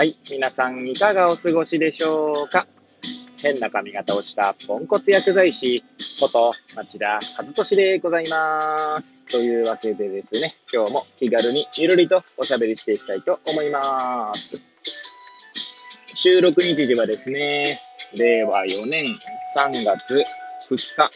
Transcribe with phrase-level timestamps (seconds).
[0.00, 0.16] はい。
[0.30, 2.66] 皆さん、いかがお過ごしでしょうか？
[3.42, 5.84] 変な髪型をしたポンコツ薬剤師
[6.18, 9.18] こと町田和俊でございます。
[9.30, 14.64] というわけでですね、今日も気軽にゆるりとおしゃべりしていきたいと思います。
[16.14, 17.64] 収録日時はですね、
[18.16, 19.04] 令和4年
[19.54, 20.24] 3月
[20.70, 21.10] 2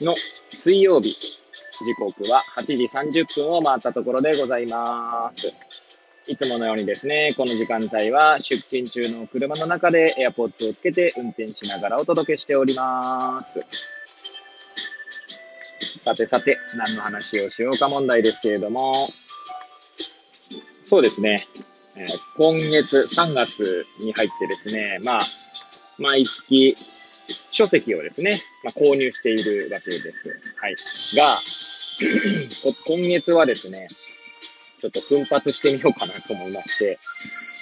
[0.00, 2.82] 日の水曜日、時刻は8時
[3.22, 5.54] 30分を回ったところでございます。
[6.26, 13.62] いつものようにですね、この時間帯は出勤中の車の中で AirPods をつけて運転しながらお届けしております。
[15.78, 18.94] さてさて、何の話をしようか問題ですけれども、
[20.86, 21.46] そうですね、
[21.96, 25.18] えー今月3月に入ってですね、まあ、
[25.98, 26.74] 毎月
[27.52, 28.32] 書籍をですね、
[28.64, 30.28] まあ、購入しているわけです。
[30.56, 30.74] はい。
[31.16, 31.38] が、
[32.88, 33.86] 今月はですね、
[34.84, 36.98] ちょっと奮発してみようかなと思いまして、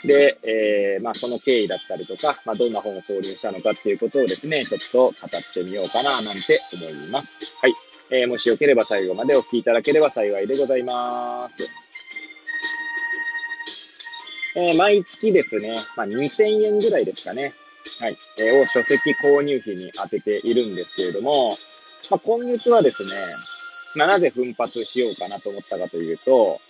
[0.04, 5.14] で、えーまあ、その経緯だったりとか、まあ、どんな本を購入したのかっていうことをですね、ちょっと語っ
[5.54, 7.58] てみようかななんて思います。
[7.60, 7.72] はい。
[8.10, 11.70] えーもしよければ最後までお聞きいただければ幸いでございます。
[14.56, 17.54] えー毎月ですね、まあ、2000円ぐらいですかね。
[18.00, 18.16] はい。
[18.40, 21.50] えーを書籍購入費に当てているんですけれども、
[22.10, 23.10] まあ、今月はですね、
[23.94, 26.60] まあ、なぜ奮発しようかなと思ったかというと、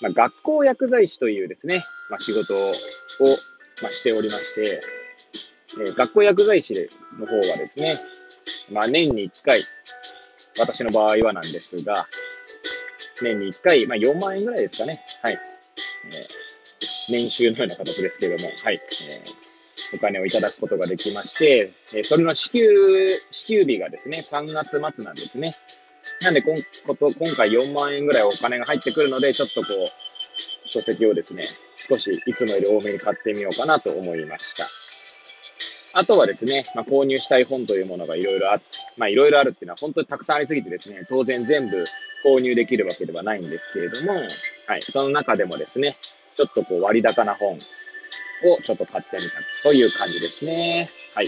[0.00, 2.72] まあ、学校薬剤師というですね、まあ、仕事を、
[3.82, 4.80] まあ、しておりまして、
[5.78, 7.94] えー学校薬剤師の方はですね、
[8.72, 9.62] まあ、年に1回、
[10.58, 12.08] 私の場合はなんですが、
[13.20, 15.00] 年に1回、まあ、4万円ぐらいですかね。
[15.22, 15.38] はい。
[16.06, 16.40] えー
[17.12, 18.80] 年収のような形ですけれども、はい。
[19.08, 19.50] えー
[19.92, 25.50] お金をいただくことができまして、えーそれの支給、支給日がですね、3月末なんですね。
[26.22, 26.54] なんでこん
[26.86, 31.42] こと、今回4万円ぐらいお金が入ってくるので、ちょっとこう、書籍をですね、
[31.76, 36.00] 少しいつもより多めに買ってみようかなと思いました。
[36.00, 38.62] あとはですね、まあ、購入したい本というものがいろいろあっ
[38.96, 41.84] まあいろいろあるっていうのは本当にたくさんありすぎてですね、当然全部
[42.24, 44.20] 購入できるわけではないんですけれども、
[44.66, 45.96] はい、その中でもですね、
[46.36, 49.22] ちょっとこう割高な本をちょっと買ってみ
[49.62, 50.86] たという感じですね。
[51.16, 51.26] はい。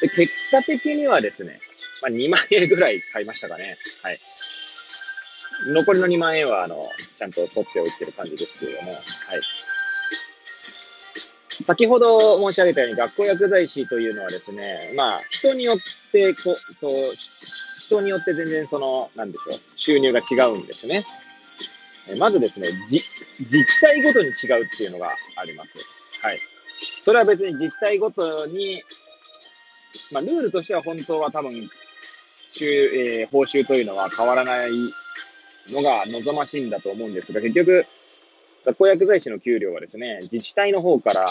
[0.00, 1.58] で結果的にはですね、
[2.04, 3.78] まあ、2万円ぐらい買いましたかね。
[4.02, 4.20] はい。
[5.68, 6.86] 残りの2万円は、あの、
[7.18, 9.00] ちゃんと取っておいてる感じですけれども、はい。
[11.64, 15.78] 先ほど申し上げたように、学校薬剤師というのはですね、まあ、人によっ
[16.12, 17.14] て、こそう、
[17.86, 21.04] 人によって全然その、なんでしょう、収入が違うんですね。
[22.18, 23.00] まずですね、じ
[23.40, 25.70] 自治体ごとに違うっていうのがあります。
[26.22, 26.38] はい。
[27.02, 28.82] それは別に自治体ごとに、
[30.12, 31.50] まあ、ルールとしては本当は多分、
[32.54, 34.70] 収えー報酬というのは変わらない
[35.68, 37.86] のが望ましいんだと思うんですが、結局、
[38.64, 41.26] 学校薬剤師の給料はですね、自治体の方から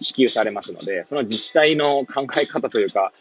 [0.00, 3.12] 支給されますので、その自治体の考え方というか、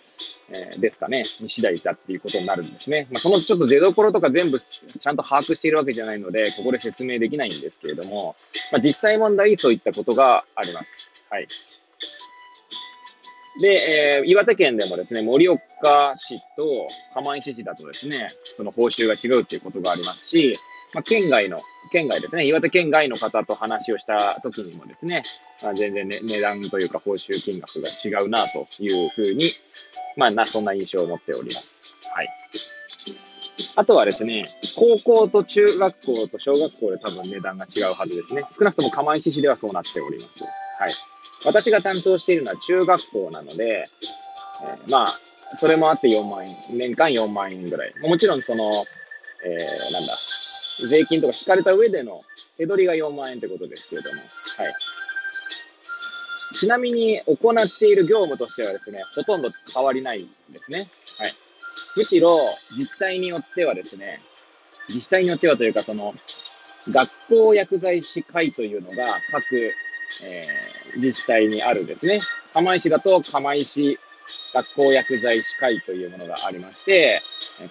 [0.49, 3.07] えーですかね、に次第だっていうことになるんですね。
[3.11, 8.35] まあ、そのちょっと出所とか全部ちゃんと把握しているわけじゃないので、ここで説明できないんですけれども、
[8.71, 11.11] まあ、実際問題そういったことがあります。
[11.29, 11.47] はい。
[13.61, 18.27] で、えー岩手県でもですね、盛岡市と釜石市だとですね、
[18.57, 20.53] その報酬が違うっていうことがありますし、
[20.93, 21.57] まあ、県外の、
[21.91, 25.21] 県外ですね、岩手県外の方と話をした時にもですね、
[25.63, 29.49] まあ、全然、ね、値段というか報酬金額が違うなというふうに、
[30.15, 31.97] まあな、そんな印象を持っております。
[32.13, 32.29] はい。
[33.77, 34.45] あとはですね、
[34.77, 38.45] 高校と中学校と小学校で多分値段が違うはずですね。
[38.51, 40.43] 少なくとも釜石市ではそうなっております。
[40.43, 41.14] はい。
[41.45, 43.85] 私が担当しているのは中学校なので、
[44.63, 45.07] えーまあ、
[45.55, 47.93] それもあって4万円、年間4万円ぐらい。
[48.01, 50.17] もちろんその、えーなんだ、
[50.87, 52.21] 税金とか引かれた上での
[52.57, 54.73] 手取りが4万円ってことですけれども、はい。
[56.53, 60.87] ちなみに行っている業務としてはですね、ほとんど変わりないんですね。
[61.17, 61.33] はい。
[61.97, 62.37] むしろ、
[62.71, 64.19] 自治体によってはですね、
[64.89, 66.13] 自治体によってはというか、その、
[66.89, 69.73] 学校薬剤師会というのが各、
[70.23, 72.19] えー自治体にあるですね。
[72.53, 73.99] 釜石だと釜石
[74.53, 77.21] 学校薬剤師会というものがありまして、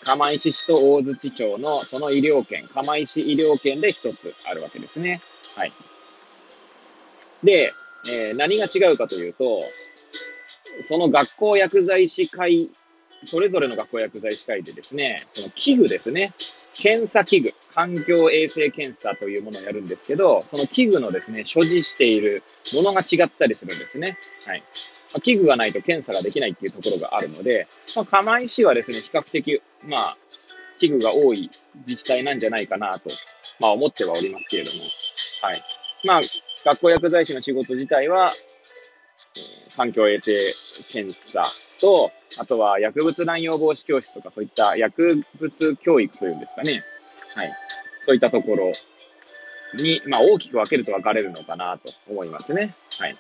[0.03, 5.23] 釜石市と大槌町のその医療圏、釜石医療圏で一つあるわけですね。
[5.57, 5.73] はい。
[7.43, 7.73] で、
[8.13, 9.61] えー何が違うかというと、
[10.83, 12.71] その学校薬剤師会、
[13.23, 16.35] それぞれの学校薬剤師会でですね、その器具ですね、
[16.75, 22.43] 検査器具、環境衛生検査というものをやるんですけど、その器具のですね、所持している
[22.75, 24.19] ものが違ったりするんですね。
[24.45, 24.61] はい。
[24.61, 30.17] まあ器具がないと検査ができないっていうところがあるので、まあ、釜石はですね、比較的、まあ、
[30.81, 31.51] 器具が多い
[31.87, 33.11] 自治体なんじゃないかなと、
[33.61, 34.79] まあ思ってはおりますけれども、
[35.43, 35.63] はい。
[36.05, 36.21] まあ、
[36.65, 38.31] 学校薬剤師の仕事自体は、
[39.77, 40.39] 環境衛生
[40.91, 41.43] 検査
[41.81, 46.83] と、あとは薬物乱用防止教室とかそういった薬物教育というんですかね。
[47.35, 47.53] はい。
[48.01, 48.73] そういったところ
[49.75, 52.75] に、まあ大きく分けると分かれるのかなと思いますね。
[52.99, 53.17] はい。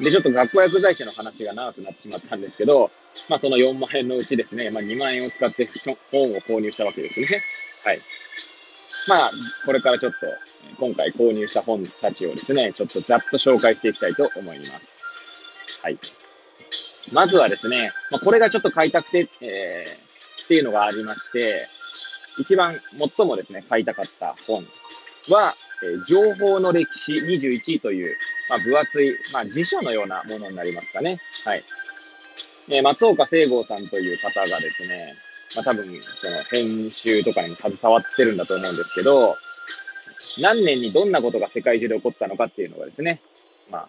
[0.00, 2.90] で、ちょっと学校薬剤師の話が長くなってしまったんですけど、
[3.28, 5.68] まあその4万円のうちですね、まあ2万円を使って
[6.10, 7.26] 本を購入したわけですね。
[7.84, 8.00] はい。
[9.08, 9.30] まあ、
[9.64, 10.26] これからちょっと、
[10.80, 15.80] 今回購入した本たちをですね、ちょっとざっと紹介していきたいと思います。
[15.82, 15.98] はい。
[17.12, 21.66] まずはですね、まあ、これがちょっと買いたくて、えー、っていうのがありまして、
[22.38, 22.76] 一番
[23.16, 24.62] 最もですね、買いたかった本
[25.30, 28.14] は、えー、情報の歴史21という、
[28.50, 31.18] まあ、分厚い、まあ、辞書のようなものになりますかね。
[31.44, 31.62] はい。
[32.68, 35.14] えー、松岡聖剛さんという方がですね、
[35.54, 39.34] まあ、多分、その編集とかに携わってるんだと思うんですけど、
[40.38, 43.20] 何年にどんなことが世界中で起こったのかっていうのがですね、
[43.70, 43.88] まあ、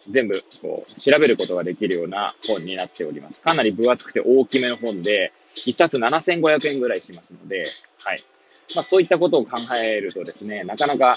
[0.00, 3.42] 全部、こう、調べることができるような本になっております。
[3.42, 7.64] かなり分厚くて大きめの本で、1冊7500円ぐらいしますので、
[8.04, 8.18] はい。
[8.74, 11.14] まあ、そういったことを考えるとですね、なかなか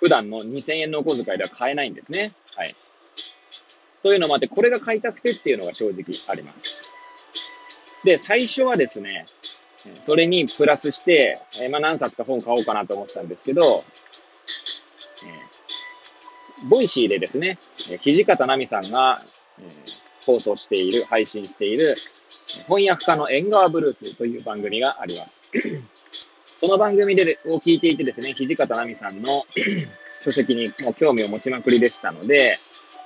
[0.00, 2.32] 普段の2000円のお小遣いでは買えないんですね。
[2.56, 2.74] はい。
[4.02, 6.90] というのもあって、これが買いたくてっていうのが正直あります。
[8.04, 9.26] で、最初はですね、
[10.00, 13.84] それにプラスして、えまあ、何冊か本買おうかなと思ったんですけど、
[16.66, 19.20] Voicyでですね、土方奈美さんが、
[19.60, 21.94] えー、放送している、配信している、
[22.66, 25.50] 翻訳家の縁側ブルースという番組があります。
[26.44, 29.44] その番組でを聞いていてですね、土方奈美さんの
[30.24, 32.58] 書籍にも興味を持ちまくりでしたので、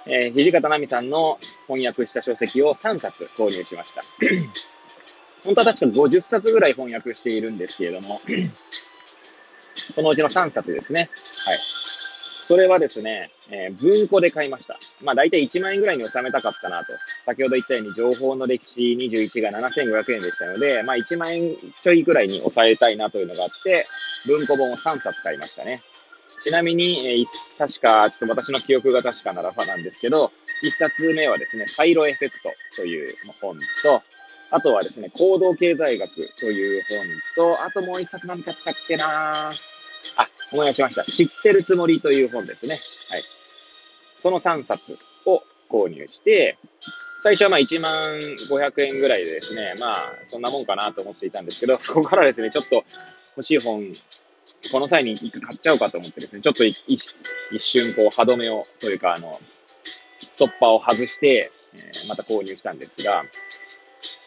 [0.07, 4.03] えー、土方奈美さんの翻訳した書籍を3冊購入しました。
[5.45, 8.21] 本当は確か50冊ぐらい翻訳しているんですけれども、
[9.75, 11.11] そのうちの3冊ですね。
[11.47, 11.59] はい。
[12.53, 14.77] それはですね、えー、文庫で買いました。
[15.03, 16.93] まあ大体1万円ぐらいに収めたかったなと。
[17.25, 23.87] 先ほど言ったように情報の歴史21が7500円でしたので、まあ1万円ちょいぐらいに抑えたいなというのがあって、
[24.27, 25.81] 文庫本を3冊買いましたね。
[26.43, 27.25] ちなみに、えー、
[27.57, 30.31] 確か、ちょっと私の記憶が確かならばなんですけど、
[30.63, 33.09] 1冊目はですね、サイロエフェクトという
[33.41, 34.03] 本と、
[34.51, 36.83] あとはですね、行動経済学という
[37.35, 39.49] 本と、あともう一冊何だったっけな
[40.17, 41.05] あ、思い出しました。
[41.05, 42.79] 知ってるつもりという本ですね。
[43.09, 43.23] はい。
[44.19, 46.59] その3冊を購入して、
[47.23, 52.85] 最初はまあ1万500円ぐらいでですね、まあそんなもんかなと思っていたんですけど、そこからですね、ちょっと
[53.37, 53.93] 欲しい本、
[54.73, 56.79] この際に買っちゃおうかと思ってですね、ちょっと一
[57.59, 59.33] 瞬こう歯止めを、というかあの、
[60.19, 63.25] ストッパーを外して、えー、また購入したんですが、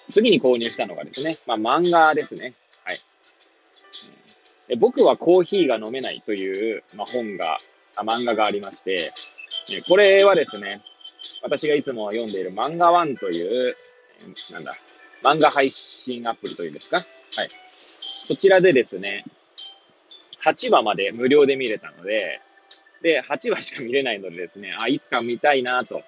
[0.10, 2.54] 次に購入したのがですね、まあ、漫画ですね。
[4.78, 7.58] 僕はコーヒーが飲めないという、まあ、本が、
[7.98, 9.12] 漫画がありまして、
[9.88, 10.82] これはですね、
[11.42, 13.76] 私がいつも読んでいる漫画ワンという、
[14.52, 14.74] なんだ、
[15.24, 16.98] 漫画配信アプリというんですか？
[16.98, 17.06] はい。
[18.26, 19.24] そちらでですね、
[20.44, 22.42] 8話まで無料で見れたので、
[23.02, 26.02] で、8話しか見れないのでですね、あ、いつか見たいなと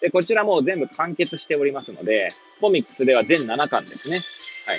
[0.00, 2.30] で、こちらも全部完結しておりますので、
[2.60, 4.16] コミックスでは全7巻ですね。
[4.66, 4.78] はい。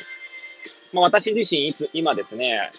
[0.93, 2.71] まあ、私自身いつ、今ですね、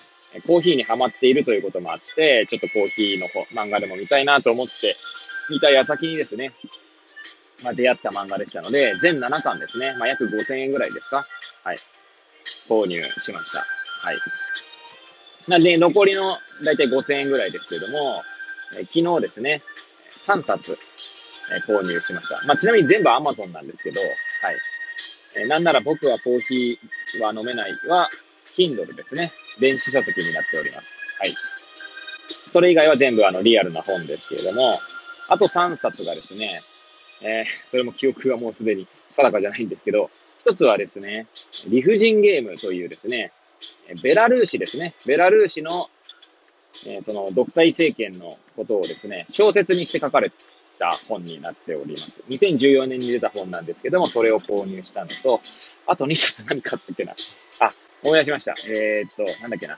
[0.47, 4.95] コーヒーにハマっているということもあって、ちょっとコーヒーの漫画でも見たいなと思って、
[5.51, 6.53] 見た矢先にですね、
[7.65, 9.95] まあ、出会った漫画でしたので、全7巻ですね。
[9.99, 11.27] まあ、約5000円ぐらいですか
[11.65, 11.77] はい。
[12.69, 13.59] 購入しました。
[13.59, 14.19] はい。
[15.49, 18.23] なんで、残りのだいたい5000円ぐらいですけども、
[18.79, 19.63] え昨日ですね、
[20.21, 20.79] 3冊
[21.53, 22.47] え購入しました。
[22.47, 24.57] まあ、ちなみに全部 Amazon なんですけど、はい。
[25.37, 28.09] えなんなら僕はコーヒーは飲めないは、
[28.57, 29.31] Kindle ですね。
[29.59, 31.01] 電子書籍になっております。
[31.19, 31.35] はい。
[32.53, 34.73] それ以外は全部あのリアルな本ですけれども、
[35.29, 36.63] あと3冊がですね、
[37.23, 40.11] えー、それも記憶がもうすでに定かじゃないんですけど、
[40.45, 41.27] 一つはですね、
[41.69, 43.33] 理不尽ゲームというですね、
[44.03, 44.95] ベラルーシですね。
[45.07, 45.89] ベラルーシの、
[46.89, 50.31] えー、その独裁政権のことをですね、小説にして書かれ
[50.81, 52.23] た本になっております。
[52.31, 55.41] 2014年に出た本なんですけども、それを購入したのと、
[55.87, 57.13] あと2冊何買ったっけな。
[57.13, 57.69] あ、
[58.03, 58.55] 思い出しました。
[58.69, 59.77] えー、っと、なんだっけな。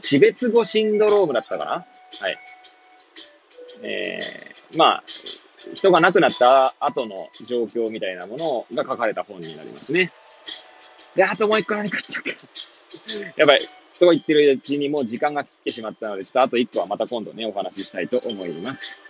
[0.00, 1.84] 死別語シンドロームだったかなは
[2.30, 2.38] い。
[3.82, 5.04] えー、まあ、
[5.74, 10.12] 人が亡くなった後の状況みたいなものが書かれた本になりますね。
[11.16, 12.30] で、あともう一個何買っちゃうか。
[13.36, 13.60] やばい。
[13.98, 19.02] と言ってるうちにもう時間が過ぎてしまったので、ちょっとあと一個はまた今度ね、お話ししたいと思います。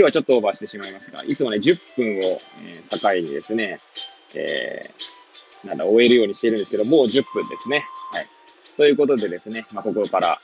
[0.00, 2.20] 今日はちょっとオーバーしてしまいましたが、いつもね、10分を、
[2.64, 3.78] え、境にですね、
[4.34, 7.84] えー、なんだ、終えるようにしているんですけど、もう10分ですね。
[8.12, 8.26] はい。
[8.78, 10.38] ということでですね、まあ、ここから、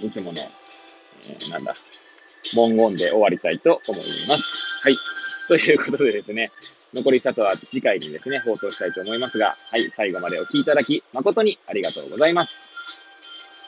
[0.00, 0.38] いつもの
[1.28, 1.74] えー、なんだ、
[2.54, 4.80] 文言で終わりたいと思います。
[4.84, 4.96] はい。
[5.48, 6.52] ということでですね、
[6.94, 13.09] 残り2つは次回にですね、放送したいと思いますが、はい、最後までお聴きいただき、誠にありがとうございます。